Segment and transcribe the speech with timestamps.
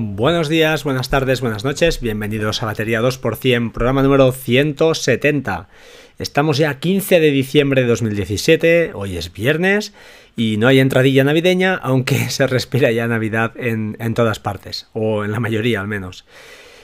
[0.00, 5.68] Buenos días, buenas tardes, buenas noches, bienvenidos a Batería 2%, programa número 170.
[6.20, 9.92] Estamos ya 15 de diciembre de 2017, hoy es viernes
[10.36, 15.24] y no hay entradilla navideña, aunque se respira ya Navidad en, en todas partes, o
[15.24, 16.24] en la mayoría al menos.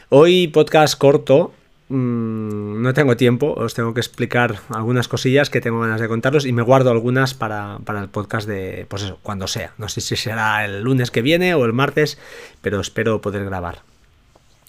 [0.09, 1.55] Hoy podcast corto,
[1.89, 6.47] Mm, no tengo tiempo, os tengo que explicar algunas cosillas que tengo ganas de contaros
[6.47, 9.73] y me guardo algunas para, el podcast de, pues cuando sea.
[9.77, 12.19] No sé si será el lunes que viene o el martes,
[12.63, 13.83] pero espero poder grabar.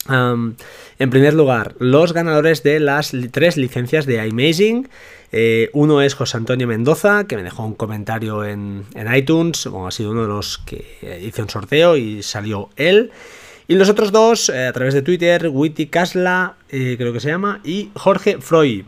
[0.07, 4.89] en primer lugar, los ganadores de las tres licencias de iMazing.
[5.31, 9.91] Eh, uno es José Antonio Mendoza, que me dejó un comentario en, en iTunes, ha
[9.91, 13.11] sido uno de los que hice un sorteo y salió él.
[13.67, 17.29] Y los otros dos, eh, a través de Twitter, Witty Kasla, eh, creo que se
[17.29, 18.85] llama, y Jorge Freud.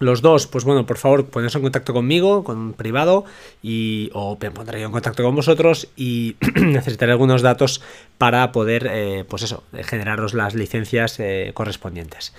[0.00, 3.24] Los dos, pues bueno, por favor, poneros en contacto conmigo, con privado,
[3.62, 7.82] y, o me pondré en contacto con vosotros y necesitaré algunos datos
[8.18, 11.18] para poder, eh, pues eso, generaros las licencias
[11.52, 12.34] correspondientes.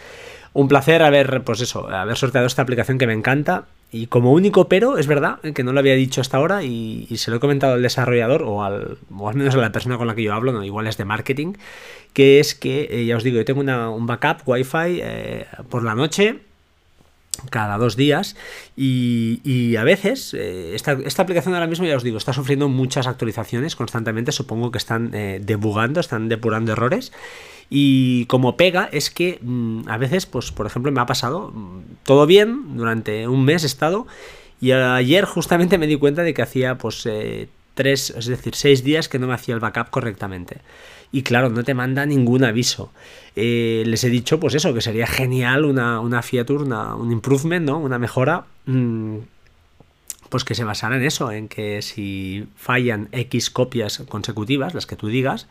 [0.53, 4.67] Un placer haber, pues eso, haber sorteado esta aplicación que me encanta y como único
[4.67, 7.75] pero, es verdad que no lo había dicho hasta ahora y, se lo he comentado
[7.75, 10.51] al desarrollador o al, o al menos a la persona con la que yo hablo,
[10.51, 11.53] no, igual es de marketing,
[12.13, 15.95] que es que, eh, ya os digo, yo tengo un backup wifi eh, por la
[15.95, 16.39] noche
[17.49, 18.35] cada dos días
[18.75, 23.75] y, a veces eh, esta, aplicación ahora mismo ya os digo está sufriendo muchas actualizaciones
[23.75, 27.11] constantemente supongo que están debugando están depurando errores
[27.69, 31.81] y como pega es que mm, a veces, pues por ejemplo, me ha pasado mm,
[32.03, 34.07] todo bien, durante un mes he estado,
[34.61, 38.83] y ayer justamente me di cuenta de que hacía pues eh, tres, es decir, seis
[38.83, 40.61] días que no me hacía el backup correctamente.
[41.15, 42.91] Y claro, no te manda ningún aviso.
[43.37, 47.77] Eh, les he dicho, pues eso, que sería genial una, una una, un improvement, ¿no?
[47.79, 48.43] Una mejora.
[48.65, 49.19] Mm,
[50.27, 54.97] pues que se basara en eso, en que si fallan X copias consecutivas, las que
[54.97, 55.47] tú digas,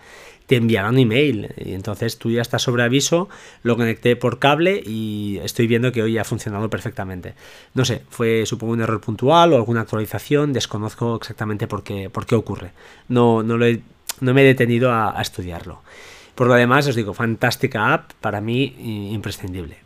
[0.48, 1.54] te enviarán un email.
[1.56, 3.30] Y entonces tú ya estás sobre aviso,
[3.62, 7.32] lo conecté por cable y estoy viendo que hoy ha funcionado perfectamente.
[7.72, 12.26] No sé, fue supongo un error puntual o alguna actualización, desconozco exactamente por qué, por
[12.26, 12.72] qué ocurre.
[13.08, 13.64] No, no, lo
[14.20, 15.82] no me he detenido a, estudiarlo.
[16.34, 18.74] Por lo demás, os digo, fantástica app, para mí
[19.12, 19.84] imprescindible.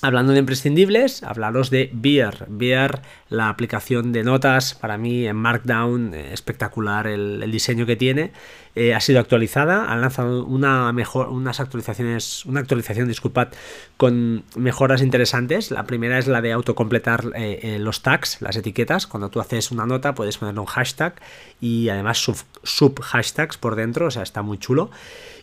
[0.00, 2.46] Hablando de imprescindibles, hablaros de Beer.
[2.48, 8.30] Beer, la aplicación de notas, para mí en Markdown, eh, espectacular el, diseño que tiene.
[8.78, 13.48] Eh, ha sido actualizada, han lanzado una mejor, unas actualizaciones, una actualización, disculpad,
[13.96, 15.72] con mejoras interesantes.
[15.72, 19.08] La primera es la de autocompletar eh, los tags, las etiquetas.
[19.08, 21.14] Cuando tú haces una nota puedes poner un hashtag
[21.60, 22.18] y además
[22.62, 24.90] sub hashtags por dentro, o sea, está muy chulo.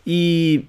[0.08, 0.60] Y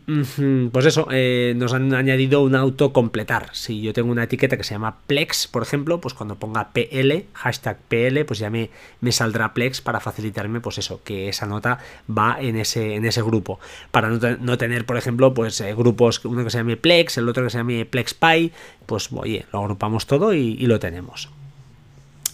[0.72, 3.50] pues eso, eh, nos han añadido un autocompletar.
[3.53, 7.27] Si yo tengo una etiqueta que se llama Plex, por ejemplo, pues cuando ponga PL,
[7.34, 8.71] hashtag PL, pues ya me,
[9.03, 11.78] me saldrá Plex para facilitarme, pues eso, que esa nota
[12.09, 13.59] va en ese, en ese grupo.
[13.91, 17.44] Para no, tener, por ejemplo, pues eh, grupos, uno que se llame Plex, el otro
[17.44, 18.53] que se llame PlexPy,
[18.87, 21.31] pues oye, lo agrupamos todo y lo tenemos.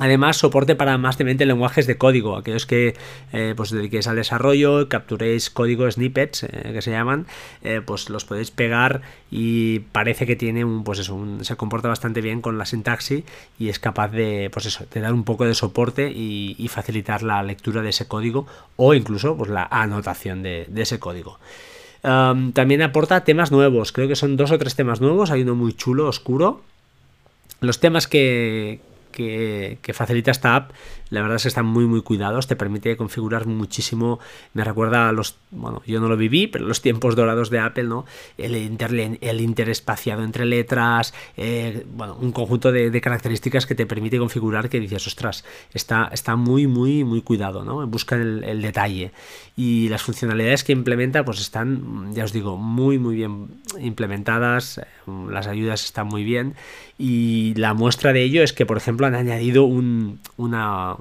[0.03, 2.37] Además, soporte para más de 20 lenguajes de código.
[2.37, 2.97] Aquellos que
[3.33, 7.29] eh, pues dediquéis al desarrollo, capturéis código snippets, eh, que se llaman,
[7.63, 12.21] eh, pues los podéis pegar y parece que tiene un, pues eso, se comporta bastante
[12.21, 13.23] bien con la sintaxis
[13.61, 17.41] y es capaz de, pues eso, de dar un poco de soporte y, facilitar la
[17.45, 21.39] lectura de ese código o incluso pues, la anotación de, ese código.
[22.03, 25.75] también aporta temas nuevos, creo que son dos o tres temas nuevos, hay uno muy
[25.75, 26.63] chulo, oscuro.
[27.61, 28.81] Los temas que,
[29.13, 30.73] que, facilita esta app,
[31.11, 34.19] la verdad es que están muy muy cuidados, te permite configurar muchísimo,
[34.55, 37.85] me recuerda a los, bueno, yo no lo viví, pero los tiempos dorados de Apple,
[37.85, 38.07] ¿no?
[38.39, 38.55] El,
[39.21, 44.81] el interespaciado entre letras, eh, bueno, un conjunto de, características que te permite configurar que
[44.81, 47.87] dices, ostras, está, está muy muy muy cuidado, ¿no?
[47.87, 49.13] Busca el, el detalle
[49.57, 53.49] y las funcionalidades que implementa pues están, ya os digo, muy muy bien
[53.81, 54.81] implementadas,
[55.29, 56.55] las ayudas están muy bien
[56.99, 60.97] y la muestra de ello es que, por ejemplo, han añadido una,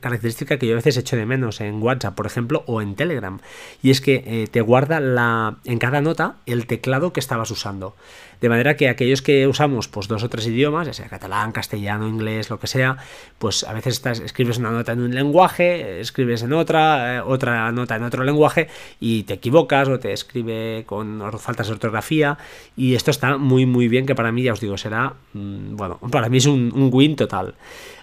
[0.00, 3.38] característica que yo a veces echo de menos en WhatsApp, por ejemplo, o en Telegram.
[3.82, 7.94] Y es que eh, te guarda la, en cada nota el teclado que estabas usando.
[8.40, 12.06] De manera que aquellos que usamos pues, dos o tres idiomas, ya sea catalán, castellano,
[12.06, 12.98] inglés, lo que sea,
[13.38, 17.72] pues a veces estás, escribes una nota en un lenguaje, escribes en otra, eh, otra
[17.72, 18.68] nota en otro lenguaje
[19.00, 22.36] y te equivocas o te escribe con faltas de ortografía.
[22.76, 25.98] Y esto está muy, muy bien, que para mí, ya os digo, será, mm, bueno,
[26.10, 27.45] para mí es un, win total.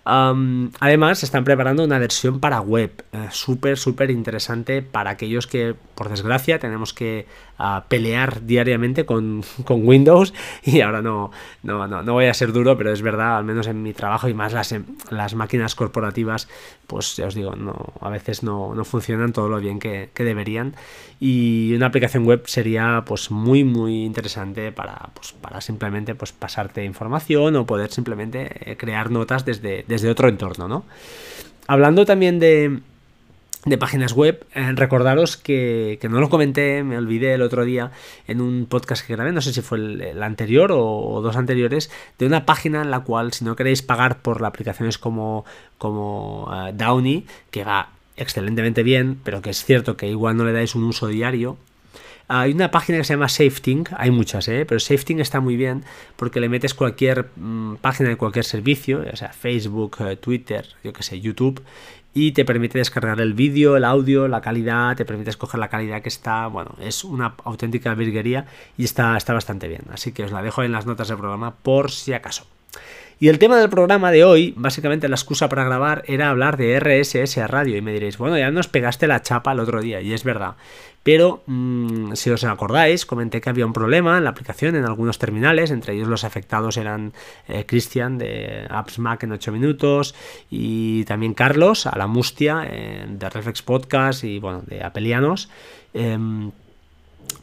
[0.05, 6.09] Además, están preparando una versión para web, eh, súper, súper interesante para aquellos que, por
[6.09, 7.25] desgracia, tenemos que
[7.57, 10.33] ah, pelear diariamente con, Windows.
[10.63, 11.31] Y ahora no,
[11.63, 14.27] no, no, no, voy a ser duro, pero es verdad, al menos en mi trabajo
[14.27, 16.47] y más las, em, las máquinas corporativas,
[16.87, 20.23] pues ya os digo, no, a veces no, no funcionan todo lo bien que, que,
[20.23, 20.75] deberían.
[21.19, 26.83] Y una aplicación web sería pues muy, muy interesante para, pues, para simplemente pues, pasarte
[26.83, 30.85] información o poder simplemente eh, crear notas desde desde otro entorno, ¿no?
[31.67, 32.81] Hablando también de,
[33.79, 37.91] páginas web, eh, recordaros que, no lo comenté, me olvidé el otro día
[38.27, 41.89] en un podcast que grabé, no sé si fue el, anterior o, dos anteriores,
[42.19, 45.45] de una página en la cual si no queréis pagar por aplicaciones como,
[45.77, 50.51] como uh, Downy, que va excelentemente bien, pero que es cierto que igual no le
[50.51, 51.57] dais un uso diario,
[52.33, 54.65] hay una página que se llama SafeTing, hay muchas, ¿eh?
[54.65, 55.83] pero SafeTing está muy bien
[56.15, 60.93] porque le metes cualquier mm, página de cualquier servicio, ya sea Facebook, eh, Twitter, yo
[60.93, 61.61] que sé, YouTube,
[62.15, 66.01] y te permite descargar el vídeo, el audio, la calidad, te permite escoger la calidad
[66.01, 68.47] que está, bueno, es una auténtica virguería
[68.77, 69.83] y está, está bastante bien.
[69.91, 72.45] Así que os la dejo en las notas del programa por si acaso.
[73.23, 76.77] Y el tema del programa de hoy, básicamente la excusa para grabar era hablar de
[76.77, 77.77] RSS a radio.
[77.77, 80.57] Y me diréis, bueno, ya nos pegaste la chapa el otro día, y es verdad.
[81.03, 85.19] Pero mm, si os acordáis, comenté que había un problema en la aplicación en algunos
[85.19, 87.13] terminales, entre ellos los afectados eran
[87.47, 90.15] eh, Cristian de Apps Mac en 8 minutos
[90.49, 95.47] y también Carlos, a la mustia eh, de Reflex Podcast y bueno, de Apelianos.
[95.93, 96.51] Em,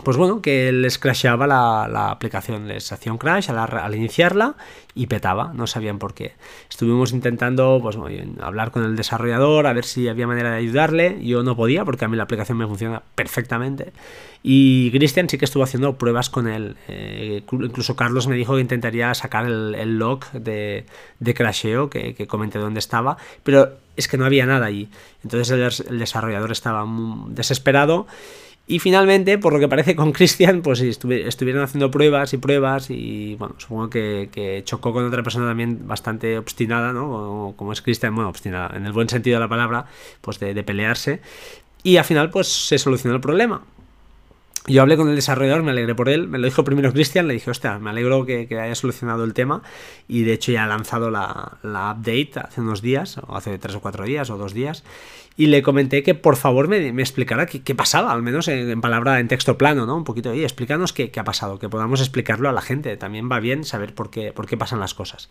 [0.03, 4.55] pues bueno, que les crashaba la, aplicación, les hacía un crash al, iniciarla
[4.94, 6.32] y petaba, no sabían por qué.
[6.69, 7.97] Estuvimos intentando pues,
[8.41, 12.05] hablar con el desarrollador, a ver si había manera de ayudarle, yo no podía porque
[12.05, 13.93] a mí la aplicación me funciona perfectamente.
[14.43, 18.62] Y Christian sí que estuvo haciendo pruebas con él, eh, incluso Carlos me dijo que
[18.62, 20.87] intentaría sacar el, log de,
[21.35, 24.88] crasheo que, que comenté dónde estaba, pero es que no había nada allí.
[25.23, 26.87] Entonces el, el desarrollador estaba
[27.29, 28.06] desesperado
[28.66, 33.34] y finalmente, por lo que parece con Christian, pues estuvieron haciendo pruebas y pruebas y
[33.36, 37.54] bueno, supongo que, chocó con otra persona también bastante obstinada, ¿no?
[37.56, 39.86] Como, es Christian, bueno, obstinada, en el buen sentido de la palabra,
[40.20, 41.20] pues de, de pelearse.
[41.82, 43.62] Y al final, pues se solucionó el problema.
[44.66, 47.34] Yo hablé con el desarrollador, me alegré por él, me lo dijo primero Cristian, le
[47.34, 49.62] dije, hostia, me alegro que, haya solucionado el tema
[50.06, 53.74] y de hecho ya ha lanzado la, la, update hace unos días, o hace tres
[53.76, 54.84] o cuatro días o dos días,
[55.40, 59.28] y le comenté que por favor me, explicara qué, pasaba, al menos en, palabra, en
[59.28, 59.96] texto plano, ¿no?
[59.96, 63.32] Un poquito, y explícanos qué, qué, ha pasado, que podamos explicarlo a la gente, también
[63.32, 65.31] va bien saber por qué, por qué pasan las cosas.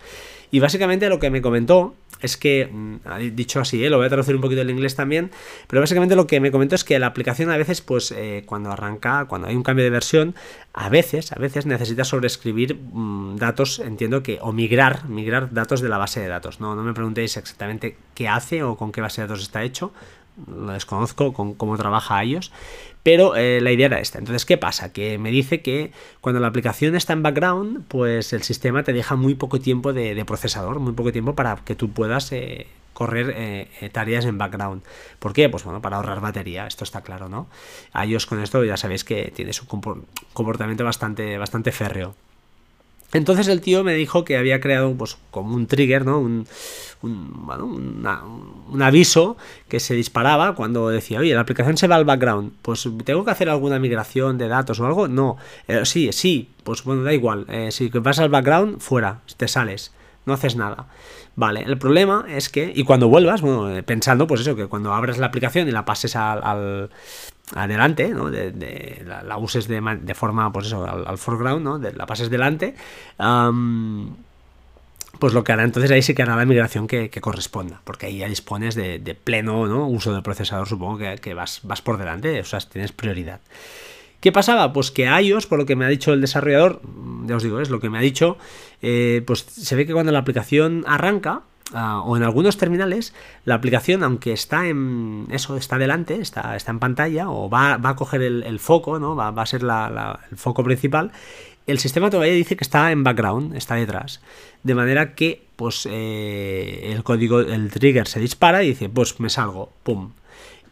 [0.50, 3.89] Y básicamente lo que me comentó es que, mm, dicho así, ¿eh?
[3.91, 5.29] lo voy a traducir un poquito en inglés también,
[5.67, 8.71] pero básicamente lo que me comentó es que la aplicación a veces, pues eh, cuando
[8.71, 10.33] arranca, cuando hay un cambio de versión,
[10.73, 15.89] a veces, a veces necesita sobreescribir mm, datos, entiendo que, o migrar, migrar datos de
[15.89, 16.59] la base de datos.
[16.59, 19.94] No, no me preguntéis exactamente qué hace o con qué base de datos está hecho,
[20.47, 22.51] lo desconozco con cómo trabaja iOS,
[23.03, 24.19] pero eh, la idea era esta.
[24.19, 24.91] Entonces, ¿qué pasa?
[24.91, 25.91] Que me dice que
[26.21, 30.24] cuando la aplicación está en background, pues el sistema te deja muy poco tiempo de,
[30.25, 34.83] procesador, muy poco tiempo para que tú puedas eh, correr eh, tareas en background.
[35.19, 35.50] ¿Por qué?
[35.50, 37.47] Pues bueno, para ahorrar batería, esto está claro, ¿no?
[38.06, 39.65] iOS con esto ya sabéis que tiene su
[40.33, 42.15] comportamiento bastante, bastante férreo.
[43.13, 46.19] Entonces el tío me dijo que había creado pues, como un trigger, ¿no?
[46.19, 46.45] Un,
[47.01, 52.88] un, aviso que se disparaba cuando decía, oye, la aplicación se va al background, pues
[53.06, 55.07] tengo que hacer alguna migración de datos o algo.
[55.07, 57.45] No, eh, sí, sí, pues bueno, da igual.
[57.50, 59.91] Eh, si vas al background, fuera, te sales,
[60.25, 60.88] no haces nada.
[61.35, 64.93] Vale, el problema es que, y cuando vuelvas, bueno, eh, pensando, pues eso, que cuando
[64.93, 66.89] abres la aplicación y la pases al
[67.56, 68.29] adelante, ¿no?
[68.29, 71.79] De, la, uses de, forma, pues eso, al, foreground, ¿no?
[71.79, 72.75] De, la pases delante,
[75.18, 78.20] pues lo que hará entonces ahí sí que hará la migración que, corresponda, porque ahí
[78.20, 79.88] ya dispones de, pleno ¿no?
[79.88, 83.41] uso del procesador, supongo que, vas, por delante, o sea, tienes prioridad.
[84.20, 84.74] ¿Qué pasaba?
[84.74, 86.82] Pues que iOS, por lo que me ha dicho el desarrollador,
[87.25, 88.38] ya os digo, es lo que me ha dicho,
[88.82, 93.13] eh, pues se ve que cuando la aplicación arranca, Ah, o en algunos terminales,
[93.45, 97.95] la aplicación, aunque está en eso, está delante, está, está en pantalla, o va, a
[97.95, 99.15] coger el, foco, ¿no?
[99.15, 101.11] Va, a ser el foco principal,
[101.67, 104.21] el sistema todavía dice que está en background, está detrás.
[104.63, 109.29] De manera que, pues, eh, el código, el trigger se dispara y dice, pues me
[109.29, 110.13] salgo, pum.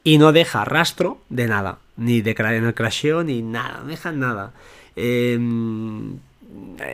[0.03, 4.11] Y no deja rastro de nada, ni de en el crasheo, ni nada, no deja
[4.11, 4.53] nada.
[4.95, 5.37] Eh,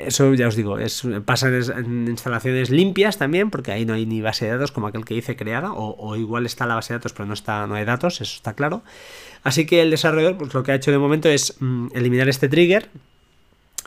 [0.06, 4.22] eso ya os digo, es, pasa en, instalaciones limpias también, porque ahí no hay ni
[4.22, 7.14] base de datos como aquel que dice creada, o, igual está la base de datos,
[7.14, 8.84] pero no está, no hay datos, eso está claro.
[9.44, 12.50] Así que el desarrollador, pues lo que ha hecho de momento es mm, eliminar este
[12.50, 12.90] trigger,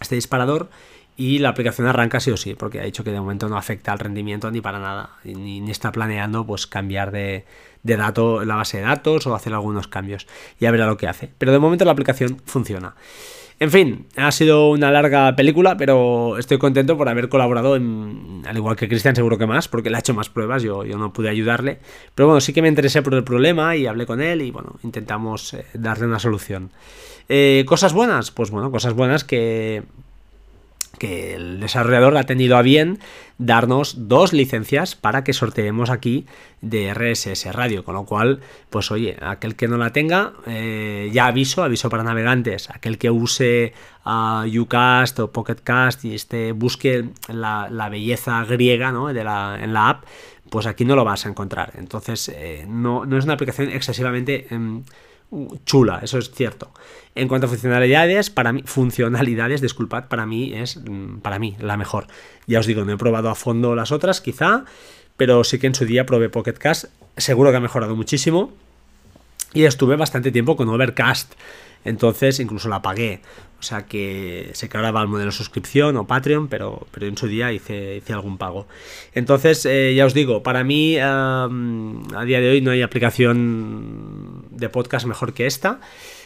[0.01, 0.69] este disparador,
[1.17, 3.91] y la aplicación arranca sí o sí, porque ha dicho que de momento no afecta
[3.91, 7.47] al rendimiento ni para nada, ni, ni está planeando pues cambiar de,
[7.83, 10.27] de dato, la base de datos o hacer algunos cambios.
[10.61, 11.31] Ya verá lo que hace.
[11.39, 12.95] Pero de momento la aplicación funciona.
[13.59, 18.57] En fin, ha sido una larga película, pero estoy contento por haber colaborado, en, al
[18.57, 21.31] igual que Cristian seguro que más, porque le ha hecho más pruebas, yo, no pude
[21.31, 21.79] ayudarle.
[22.15, 24.77] Pero bueno, sí que me interesé por el problema y hablé con él y bueno,
[24.83, 26.71] intentamos eh, darle una solución.
[27.31, 29.85] Eh, cosas buenas, pues bueno, cosas buenas que
[30.99, 32.99] que el desarrollador ha tenido a bien
[33.39, 36.27] darnos dos licencias para que sorteemos aquí
[36.63, 38.41] de RSS Radio, con lo cual,
[38.71, 43.11] pues oye, aquel que no la tenga, eh, ya aviso, aviso para navegantes, aquel que
[43.11, 43.75] use
[44.05, 49.13] uh, Ucast o Pocketcast y este busque la, belleza griega ¿no?
[49.13, 50.05] de la, en la app,
[50.49, 51.73] pues aquí no lo vas a encontrar.
[51.77, 54.47] Entonces, eh, no, no, es una aplicación excesivamente...
[54.51, 54.83] Em,
[55.65, 56.71] chula, eso es cierto.
[57.15, 61.77] En cuanto a funcionalidades, para mí, funcionalidades, disculpad, para mí es, mm, para mí, la
[61.77, 62.07] mejor.
[62.47, 64.65] Ya os digo, no he probado a fondo las otras, quizá,
[65.17, 68.53] pero sí que en su día probé Pocket Cast, seguro que ha mejorado muchísimo.
[69.55, 71.33] Y estuve bastante tiempo con Overcast,
[71.85, 73.23] entonces incluso la pagué.
[73.59, 77.17] O sea que sé que ahora va al modelo suscripción o Patreon, pero, pero en
[77.17, 78.67] su día hice, hice algún pago.
[79.15, 81.49] Entonces, eh, ya os digo, para mí a
[82.27, 84.16] día de hoy no hay aplicación
[84.57, 85.81] de podcast mejor que esta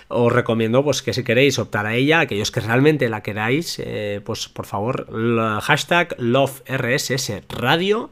[0.08, 4.20] os recomiendo pues que si queréis optar a ella, aquellos que realmente la queráis, eh,
[4.24, 5.06] pues por favor,
[5.62, 8.10] hashtag LoveRSSRadio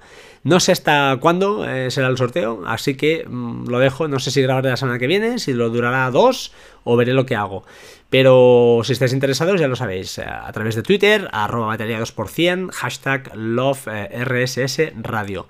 [0.48, 4.08] no sé hasta cuándo eh, será el sorteo, así que mm, lo dejo.
[4.08, 6.52] No sé si grabaré la semana que viene, si lo durará dos
[6.84, 7.66] o veré lo que hago.
[8.08, 12.70] Pero si estáis interesados, ya lo sabéis, eh, a través de Twitter, arroba batería 2%,
[12.72, 15.46] hashtag LoveRSSRadio.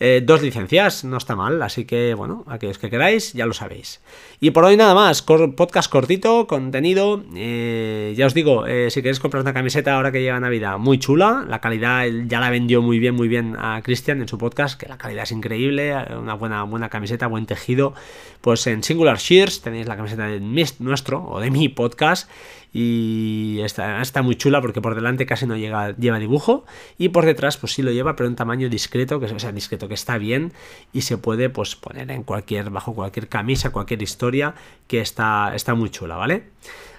[0.00, 4.02] Eh, dos licencias, no está mal, así que bueno, aquellos que queráis, ya lo sabéis.
[4.38, 7.24] Y por hoy nada más, podcast cortito, contenido.
[7.32, 11.62] ya os digo, si queréis comprar una camiseta ahora que llega Navidad, muy chula, la
[11.62, 15.32] calidad ya la vendió muy bien, muy bien a Cristian podcast, que la calidad es
[15.32, 17.94] increíble, una buena, buena camiseta, buen tejido.
[18.40, 22.28] Pues en Singular Shears tenéis la camiseta de nuestro o de mi podcast
[22.76, 26.64] y está, está, muy chula porque por delante casi no llega, lleva dibujo
[26.98, 29.94] y por detrás pues sí lo lleva pero en tamaño discreto que sea discreto que
[29.94, 30.52] está bien
[30.92, 34.56] y se puede pues poner en cualquier bajo cualquier camisa cualquier historia
[34.88, 36.48] que está, está muy chula vale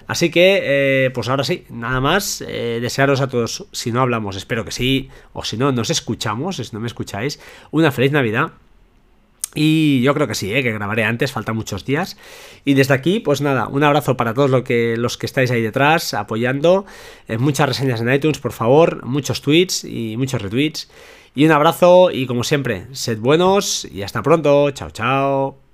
[0.06, 2.44] Así que, eh, pues ahora sí, nada más.
[2.46, 6.56] Eh, desearos a todos, si no hablamos, espero que sí, o si no, nos escuchamos,
[6.56, 8.52] si no me escucháis, una feliz Navidad.
[9.54, 12.16] Y yo creo que sí, eh, que grabaré antes, faltan muchos días.
[12.64, 16.12] Y desde aquí, pues nada, un abrazo para todos que, los que estáis ahí detrás,
[16.14, 16.84] apoyando.
[17.38, 20.90] muchas reseñas en iTunes, por favor, muchos tweets y muchos retweets.
[21.34, 24.70] Y un abrazo y como siempre, sed buenos y hasta pronto.
[24.70, 25.65] Chao, chao.